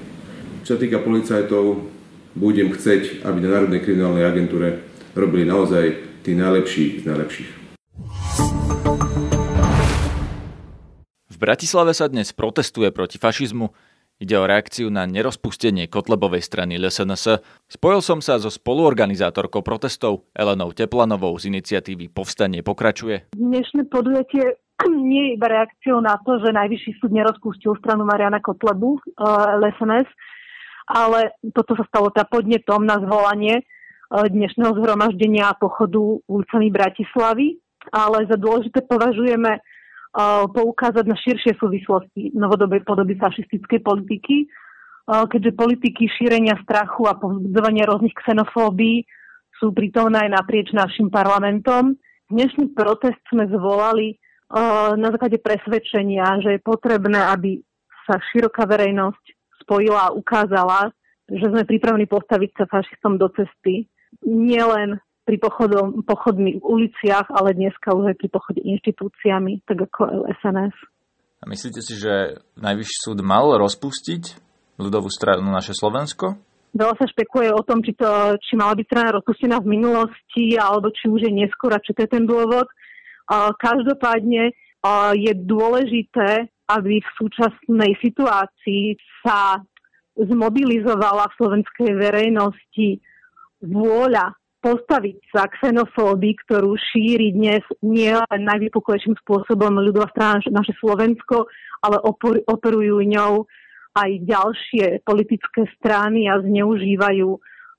Čo 0.63 0.79
sa 0.79 0.79
týka 0.79 1.03
policajtov, 1.03 1.83
budem 2.31 2.71
chceť, 2.71 3.27
aby 3.27 3.43
na 3.43 3.59
Národnej 3.59 3.83
kriminálnej 3.83 4.23
agentúre 4.23 4.79
robili 5.11 5.43
naozaj 5.43 5.99
tí 6.23 6.39
najlepší 6.39 7.03
z 7.03 7.11
najlepších. 7.11 7.49
V 11.27 11.35
Bratislave 11.35 11.91
sa 11.91 12.07
dnes 12.07 12.31
protestuje 12.31 12.87
proti 12.95 13.19
fašizmu. 13.19 13.75
Ide 14.23 14.39
o 14.39 14.47
reakciu 14.47 14.87
na 14.87 15.03
nerozpustenie 15.03 15.91
Kotlebovej 15.91 16.47
strany 16.47 16.79
LSNS. 16.79 17.43
Spojil 17.67 17.99
som 17.99 18.23
sa 18.23 18.39
so 18.39 18.47
spoluorganizátorkou 18.47 19.59
protestov 19.59 20.31
Elenou 20.31 20.71
Teplanovou 20.71 21.35
z 21.35 21.51
iniciatívy 21.51 22.07
Povstanie 22.07 22.63
pokračuje. 22.63 23.35
Dnešné 23.35 23.91
podujatie 23.91 24.63
nie 25.11 25.27
je 25.27 25.31
iba 25.35 25.51
reakciou 25.51 25.99
na 25.99 26.15
to, 26.23 26.39
že 26.39 26.55
Najvyšší 26.55 27.03
súd 27.03 27.11
nerozpustil 27.11 27.75
stranu 27.83 28.07
Mariana 28.07 28.39
Kotlebu, 28.39 28.95
uh, 28.95 29.59
LSNS, 29.59 30.07
ale 30.87 31.35
toto 31.51 31.75
sa 31.75 31.83
stalo 31.91 32.07
teda 32.07 32.23
podnetom 32.31 32.87
na 32.87 33.03
zvolanie 33.03 33.59
uh, 33.59 34.23
dnešného 34.23 34.71
zhromaždenia 34.79 35.51
a 35.51 35.59
pochodu 35.59 35.99
ulicami 36.31 36.71
Bratislavy, 36.71 37.59
ale 37.91 38.23
za 38.31 38.39
dôležité 38.39 38.87
považujeme 38.87 39.59
poukázať 40.53 41.05
na 41.09 41.17
širšie 41.17 41.57
súvislosti 41.57 42.37
novodobej 42.37 42.85
podoby 42.85 43.17
fašistickej 43.17 43.81
politiky, 43.81 44.45
uh, 44.45 45.25
keďže 45.25 45.57
politiky 45.57 46.05
šírenia 46.05 46.55
strachu 46.61 47.09
a 47.09 47.17
povzbudzovania 47.17 47.89
rôznych 47.89 48.13
xenofóbií 48.21 49.03
sú 49.59 49.73
prítomné 49.73 50.29
aj 50.29 50.31
naprieč 50.37 50.67
našim 50.71 51.09
parlamentom. 51.09 51.97
Dnešný 52.29 52.73
protest 52.73 53.21
sme 53.29 53.45
zvolali 53.51 54.17
na 54.97 55.09
základe 55.09 55.41
presvedčenia, 55.41 56.41
že 56.45 56.57
je 56.57 56.61
potrebné, 56.61 57.17
aby 57.17 57.57
sa 58.05 58.21
široká 58.33 58.69
verejnosť 58.69 59.23
spojila 59.65 60.11
a 60.11 60.13
ukázala, 60.13 60.93
že 61.25 61.49
sme 61.49 61.65
pripravení 61.65 62.05
postaviť 62.05 62.51
sa 62.61 62.65
fašistom 62.69 63.17
do 63.17 63.31
cesty. 63.33 63.89
Nielen 64.21 65.01
pri 65.23 65.37
pochodom, 65.39 66.03
pochodmi 66.03 66.59
v 66.59 66.63
uliciach, 66.63 67.31
ale 67.31 67.55
dneska 67.55 67.95
už 67.95 68.11
aj 68.11 68.17
pri 68.19 68.29
pochode 68.29 68.59
inštitúciami, 68.59 69.63
tak 69.63 69.87
ako 69.87 70.27
SNS. 70.43 70.75
A 71.43 71.47
myslíte 71.47 71.79
si, 71.83 71.95
že 71.99 72.39
Najvyšší 72.59 72.97
súd 73.03 73.19
mal 73.23 73.47
rozpustiť 73.59 74.23
ľudovú 74.79 75.07
stranu 75.11 75.47
naše 75.51 75.75
Slovensko? 75.75 76.39
Veľa 76.73 76.95
sa 76.97 77.05
špekuluje 77.05 77.51
o 77.53 77.61
tom, 77.61 77.85
či, 77.85 77.93
to, 77.93 78.33
či 78.41 78.57
mala 78.57 78.73
byť 78.73 78.85
strana 78.89 79.15
rozpustená 79.15 79.61
v 79.61 79.71
minulosti, 79.77 80.57
alebo 80.57 80.89
či 80.89 81.05
už 81.05 81.29
je 81.29 81.31
neskôr 81.31 81.69
a 81.69 81.83
čo 81.83 81.93
to 81.93 82.01
je 82.03 82.09
ten 82.09 82.25
dôvod. 82.25 82.65
Každopádne 83.61 84.51
je 85.13 85.33
dôležité, 85.45 86.49
aby 86.67 86.99
v 86.99 87.09
súčasnej 87.15 87.93
situácii 88.01 88.97
sa 89.21 89.61
zmobilizovala 90.17 91.29
v 91.29 91.37
slovenskej 91.37 91.91
verejnosti 91.93 92.89
vôľa 93.61 94.33
postaviť 94.63 95.17
sa 95.27 95.51
xenofóbii, 95.51 96.39
ktorú 96.47 96.79
šíri 96.79 97.35
dnes 97.35 97.67
nie 97.83 98.15
len 98.15 98.41
najvypuklejším 98.47 99.19
spôsobom 99.19 99.75
ľudová 99.83 100.07
naše 100.47 100.71
Slovensko, 100.79 101.51
ale 101.83 101.99
operujú 102.47 103.03
ňou 103.03 103.43
aj 103.93 104.11
ďalšie 104.23 105.03
politické 105.03 105.67
strany 105.75 106.31
a 106.31 106.39
zneužívajú 106.39 107.29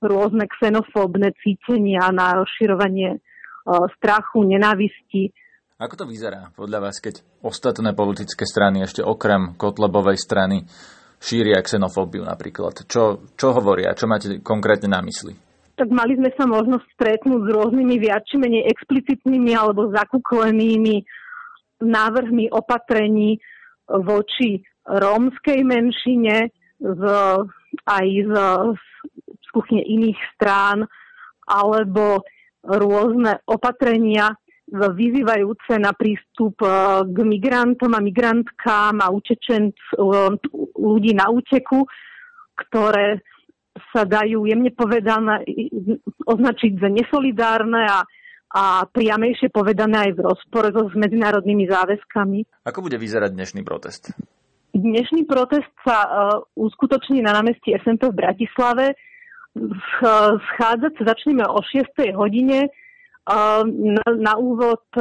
rôzne 0.04 0.44
xenofóbne 0.60 1.32
cítenia 1.40 2.12
na 2.12 2.36
rozširovanie 2.36 3.24
strachu, 3.96 4.44
nenávisti. 4.44 5.32
Ako 5.80 5.96
to 5.96 6.04
vyzerá 6.04 6.52
podľa 6.52 6.84
vás, 6.84 7.00
keď 7.00 7.24
ostatné 7.42 7.96
politické 7.96 8.44
strany, 8.44 8.84
ešte 8.84 9.00
okrem 9.00 9.56
Kotlebovej 9.56 10.20
strany, 10.20 10.68
šíria 11.18 11.58
xenofóbiu 11.64 12.22
napríklad? 12.22 12.84
Čo, 12.84 13.32
čo 13.34 13.56
hovoria? 13.56 13.96
Čo 13.96 14.04
máte 14.04 14.38
konkrétne 14.44 14.92
na 14.92 15.00
mysli? 15.00 15.34
Tak 15.74 15.88
mali 15.90 16.14
sme 16.14 16.30
sa 16.38 16.46
možnosť 16.46 16.86
stretnúť 16.94 17.40
s 17.44 17.48
rôznymi 17.50 17.96
viac 17.98 18.22
menej 18.38 18.70
explicitnými 18.70 19.58
alebo 19.58 19.90
zakuklenými 19.90 21.02
návrhmi 21.82 22.54
opatrení 22.54 23.42
voči 23.90 24.62
rómskej 24.86 25.60
menšine 25.66 26.54
z, 26.78 27.02
aj 27.90 28.06
z, 28.06 28.32
z 29.18 29.46
kuchne 29.50 29.82
iných 29.82 30.20
strán 30.36 30.86
alebo 31.44 32.22
rôzne 32.64 33.42
opatrenia 33.44 34.32
vyzývajúce 34.72 35.76
na 35.76 35.92
prístup 35.92 36.56
e, 36.64 36.68
k 37.04 37.16
migrantom 37.20 37.92
a 37.92 38.00
migrantkám 38.00 38.96
a 39.04 39.12
utečenc, 39.12 39.76
e, 39.76 39.96
ľudí 40.80 41.12
na 41.12 41.28
úteku, 41.28 41.84
ktoré 42.56 43.20
sa 43.90 44.06
dajú 44.06 44.46
jemne 44.46 44.70
povedané 44.70 45.42
označiť 46.22 46.72
za 46.78 46.88
nesolidárne 46.90 47.82
a, 47.82 47.98
a 48.54 48.62
priamejšie 48.86 49.50
povedané 49.50 50.10
aj 50.10 50.12
v 50.14 50.20
rozpore 50.22 50.70
so 50.70 50.86
s 50.86 50.94
medzinárodnými 50.94 51.66
záväzkami. 51.66 52.66
Ako 52.66 52.86
bude 52.86 52.98
vyzerať 52.98 53.34
dnešný 53.34 53.62
protest? 53.66 54.14
Dnešný 54.74 55.26
protest 55.26 55.70
sa 55.86 55.98
uh, 56.02 56.10
uskutoční 56.58 57.22
na 57.22 57.34
námestí 57.34 57.74
SMP 57.78 58.10
v 58.10 58.18
Bratislave. 58.18 58.98
Schádzať 60.54 60.92
sa 60.98 61.04
začneme 61.14 61.46
o 61.46 61.62
6. 61.62 61.94
hodine. 62.18 62.70
Na, 63.24 64.04
na 64.20 64.36
úvod 64.36 64.84
e, 64.92 65.00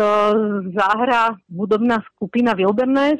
zahra 0.72 1.36
hudobná 1.52 2.00
skupina 2.16 2.56
Wilderness 2.56 3.20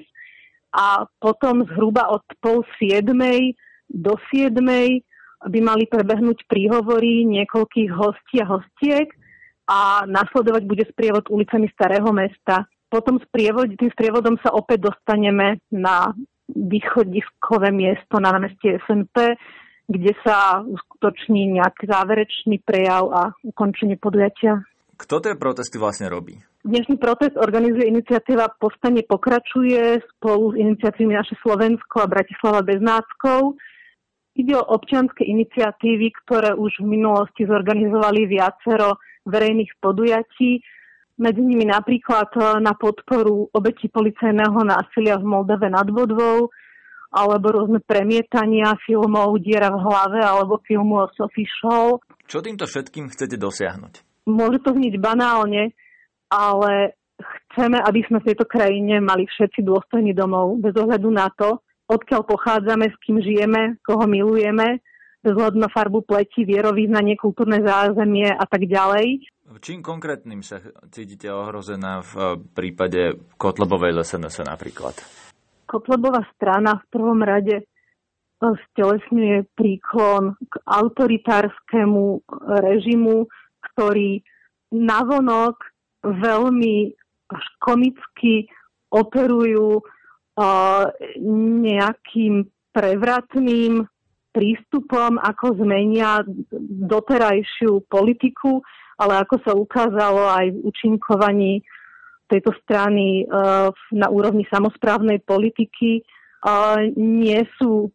a 0.72 1.04
potom 1.20 1.68
zhruba 1.68 2.08
od 2.08 2.24
pol 2.40 2.64
siedmej 2.80 3.52
do 3.92 4.16
siedmej 4.32 5.04
by 5.48 5.60
mali 5.60 5.86
prebehnúť 5.88 6.48
príhovory 6.48 7.28
niekoľkých 7.28 7.90
hostí 7.92 8.40
a 8.40 8.48
hostiek 8.48 9.12
a 9.68 10.04
nasledovať 10.08 10.64
bude 10.68 10.84
sprievod 10.92 11.28
ulicami 11.32 11.72
Starého 11.72 12.10
mesta. 12.12 12.68
Potom 12.92 13.18
sprievod, 13.24 13.74
tým 13.74 13.90
sprievodom 13.90 14.38
sa 14.44 14.54
opäť 14.54 14.92
dostaneme 14.92 15.64
na 15.74 16.14
východiskové 16.52 17.72
miesto 17.74 18.20
na 18.20 18.36
námestie 18.36 18.78
SNP, 18.86 19.40
kde 19.90 20.14
sa 20.22 20.62
uskutoční 20.62 21.60
nejaký 21.60 21.90
záverečný 21.90 22.62
prejav 22.64 23.10
a 23.12 23.22
ukončenie 23.44 23.98
podujatia. 23.98 24.64
Kto 24.94 25.20
tie 25.20 25.34
protesty 25.36 25.82
vlastne 25.82 26.08
robí? 26.08 26.38
Dnešný 26.64 26.96
protest 26.96 27.36
organizuje 27.36 27.92
iniciatíva 27.92 28.56
Povstanie 28.56 29.04
pokračuje 29.04 30.00
spolu 30.16 30.56
s 30.56 30.64
iniciatívami 30.64 31.20
Naše 31.20 31.36
Slovensko 31.44 31.96
a 32.00 32.08
Bratislava 32.08 32.64
bez 32.64 32.80
náckov. 32.80 33.60
Ide 34.34 34.58
o 34.58 34.66
občianske 34.66 35.22
iniciatívy, 35.22 36.10
ktoré 36.26 36.58
už 36.58 36.82
v 36.82 36.98
minulosti 36.98 37.46
zorganizovali 37.46 38.26
viacero 38.26 38.98
verejných 39.30 39.78
podujatí, 39.78 40.60
medzi 41.14 41.42
nimi 41.46 41.70
napríklad 41.70 42.34
na 42.58 42.74
podporu 42.74 43.46
obeti 43.54 43.86
policajného 43.88 44.66
násilia 44.66 45.22
v 45.22 45.30
Moldave 45.30 45.70
nad 45.70 45.86
Vodvou, 45.86 46.50
alebo 47.14 47.46
rôzne 47.54 47.78
premietania 47.86 48.74
filmov 48.90 49.38
Diera 49.38 49.70
v 49.70 49.86
hlave 49.86 50.20
alebo 50.26 50.58
filmu 50.66 51.06
o 51.06 51.08
Sophie 51.14 51.46
Show. 51.62 52.02
Čo 52.26 52.42
týmto 52.42 52.66
všetkým 52.66 53.14
chcete 53.14 53.38
dosiahnuť? 53.38 54.26
Môže 54.26 54.66
to 54.66 54.74
zniť 54.74 54.98
banálne, 54.98 55.78
ale 56.34 56.98
chceme, 57.54 57.78
aby 57.78 58.02
sme 58.10 58.18
v 58.26 58.34
tejto 58.34 58.50
krajine 58.50 58.98
mali 58.98 59.30
všetci 59.30 59.62
dôstojný 59.62 60.18
domov, 60.18 60.58
bez 60.58 60.74
ohľadu 60.74 61.10
na 61.14 61.30
to, 61.38 61.62
odkiaľ 61.88 62.22
pochádzame, 62.24 62.92
s 62.92 62.98
kým 63.04 63.20
žijeme, 63.20 63.78
koho 63.84 64.08
milujeme, 64.08 64.80
bez 65.24 65.34
ohľadu 65.40 65.56
na 65.56 65.72
farbu 65.72 66.04
pleti, 66.04 66.44
vierovýznanie, 66.44 67.16
kultúrne 67.16 67.64
zázemie 67.64 68.28
a 68.28 68.44
tak 68.44 68.68
ďalej. 68.68 69.24
Čím 69.64 69.80
konkrétnym 69.80 70.44
sa 70.44 70.60
cítite 70.92 71.32
ohrozená 71.32 72.04
v 72.04 72.44
prípade 72.52 73.16
Kotlebovej 73.40 74.04
SNS 74.04 74.44
napríklad? 74.44 75.00
Kotlebová 75.68 76.28
strana 76.36 76.80
v 76.80 76.86
prvom 76.92 77.20
rade 77.24 77.62
e, 77.62 77.66
stelesňuje 78.42 79.48
príklon 79.56 80.36
k 80.44 80.54
autoritárskému 80.68 82.04
režimu, 82.60 83.32
ktorý 83.72 84.20
navonok 84.74 85.56
veľmi 86.04 86.76
až 87.32 87.46
komicky 87.64 88.52
operujú 88.92 89.82
nejakým 91.62 92.50
prevratným 92.74 93.86
prístupom, 94.34 95.22
ako 95.22 95.62
zmenia 95.62 96.26
doterajšiu 96.90 97.86
politiku, 97.86 98.66
ale 98.98 99.22
ako 99.22 99.36
sa 99.46 99.54
ukázalo 99.54 100.26
aj 100.26 100.50
v 100.50 100.58
účinkovaní 100.66 101.62
tejto 102.34 102.50
strany 102.66 103.30
uh, 103.30 103.70
na 103.94 104.10
úrovni 104.10 104.50
samozprávnej 104.50 105.22
politiky 105.22 106.02
uh, 106.02 106.82
nie 106.98 107.46
sú 107.62 107.94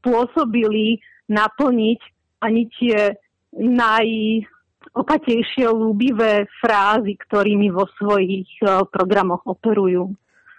spôsobili 0.00 1.04
naplniť 1.28 2.00
ani 2.40 2.64
tie 2.80 3.12
najopatejšie 3.52 5.68
ľúbivé 5.68 6.48
frázy, 6.64 7.12
ktorými 7.28 7.68
vo 7.68 7.84
svojich 8.00 8.48
uh, 8.64 8.88
programoch 8.88 9.44
operujú. 9.44 10.16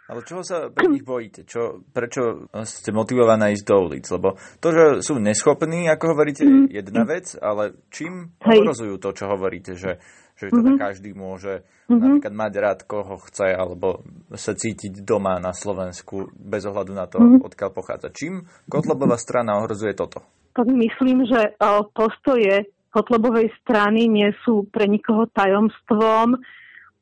Ale 0.09 0.25
čoho 0.25 0.41
sa 0.41 0.73
pre 0.73 0.89
nich 0.93 1.05
bojíte? 1.05 1.45
Čo, 1.45 1.85
prečo 1.93 2.49
ste 2.65 2.89
motivovaná 2.89 3.53
ísť 3.53 3.65
do 3.69 3.77
ulic? 3.85 4.05
Lebo 4.09 4.35
to, 4.57 4.67
že 4.73 4.83
sú 5.05 5.21
neschopní, 5.21 5.85
ako 5.85 6.17
hovoríte, 6.17 6.43
je 6.43 6.81
jedna 6.81 7.05
vec, 7.05 7.37
ale 7.37 7.77
čím 7.93 8.33
ohrozujú 8.41 8.97
to, 8.97 9.09
čo 9.13 9.29
hovoríte, 9.29 9.77
že 9.77 10.01
že 10.39 10.55
teda 10.55 10.71
mm-hmm. 10.71 10.79
každý 10.79 11.11
môže 11.11 11.67
mm-hmm. 11.91 11.99
napríklad 11.99 12.31
mať 12.31 12.53
rád 12.63 12.79
koho 12.87 13.19
chce 13.27 13.51
alebo 13.51 14.07
sa 14.31 14.55
cítiť 14.55 15.03
doma 15.03 15.35
na 15.35 15.51
Slovensku 15.51 16.31
bez 16.31 16.63
ohľadu 16.63 16.95
na 16.95 17.11
to, 17.11 17.19
mm-hmm. 17.19 17.43
odkiaľ 17.43 17.71
pochádza. 17.75 18.15
Čím 18.15 18.47
Kotlebová 18.71 19.19
strana 19.19 19.59
ohrozuje 19.59 19.91
toto? 19.99 20.23
Tak 20.55 20.63
myslím, 20.63 21.27
že 21.27 21.59
postoje 21.91 22.71
Kotlebovej 22.95 23.51
strany 23.61 24.07
nie 24.07 24.31
sú 24.47 24.63
pre 24.71 24.87
nikoho 24.87 25.27
tajomstvom 25.35 26.39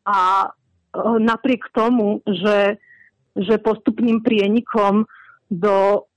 a 0.09 0.49
napriek 1.21 1.69
tomu, 1.77 2.25
že, 2.25 2.81
že 3.37 3.61
postupným 3.61 4.25
prienikom 4.25 5.05
do 5.47 6.07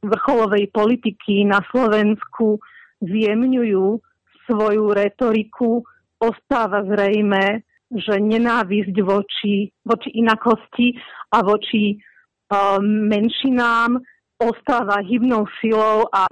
vrcholovej 0.00 0.72
politiky 0.72 1.44
na 1.44 1.60
Slovensku 1.68 2.58
zjemňujú 3.04 4.00
svoju 4.48 4.84
retoriku, 4.96 5.84
ostáva 6.20 6.82
zrejme, 6.84 7.62
že 7.90 8.16
nenávisť 8.16 8.96
voči, 9.02 9.70
voči 9.82 10.08
inakosti 10.14 10.94
a 11.34 11.42
voči 11.42 11.96
um, 11.96 13.08
menšinám 13.10 13.98
ostáva 14.40 15.04
hybnou 15.04 15.44
silou 15.60 16.08
a, 16.08 16.24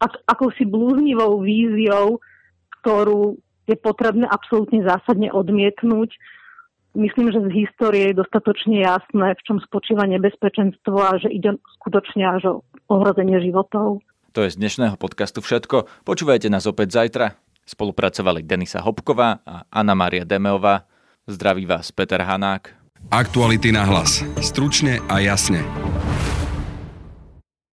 a 0.00 0.06
akousi 0.32 0.64
blúznivou 0.64 1.44
víziou, 1.44 2.18
ktorú 2.80 3.36
je 3.68 3.76
potrebné 3.76 4.24
absolútne 4.26 4.80
zásadne 4.82 5.28
odmietnúť. 5.30 6.10
Myslím, 6.90 7.30
že 7.30 7.38
z 7.38 7.50
histórie 7.54 8.10
je 8.10 8.18
dostatočne 8.18 8.82
jasné, 8.82 9.38
v 9.38 9.42
čom 9.46 9.62
spočíva 9.62 10.10
nebezpečenstvo 10.10 10.96
a 10.98 11.22
že 11.22 11.30
ide 11.30 11.54
skutočne 11.78 12.26
až 12.26 12.42
o 12.50 12.54
ohrozenie 12.90 13.38
životov. 13.38 14.02
To 14.34 14.42
je 14.42 14.50
z 14.50 14.58
dnešného 14.58 14.98
podcastu 14.98 15.38
všetko. 15.38 15.86
Počúvajte 16.02 16.50
nás 16.50 16.66
opäť 16.66 16.98
zajtra. 16.98 17.38
Spolupracovali 17.62 18.42
Denisa 18.42 18.82
Hopková 18.82 19.38
a 19.46 19.62
Anna 19.70 19.94
Maria 19.94 20.26
Demeová. 20.26 20.90
Zdraví 21.30 21.62
vás 21.66 21.94
Peter 21.94 22.26
Hanák. 22.26 22.74
Aktuality 23.14 23.70
na 23.70 23.86
hlas. 23.86 24.26
Stručne 24.42 24.98
a 25.06 25.22
jasne. 25.22 25.62